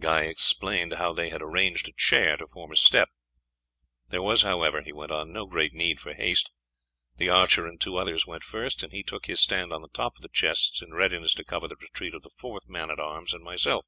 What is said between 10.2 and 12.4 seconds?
the chests in readiness to cover the retreat of the